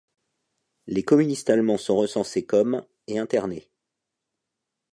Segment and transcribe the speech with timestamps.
[0.87, 3.69] Les communistes allemands sont recensés comme et internés.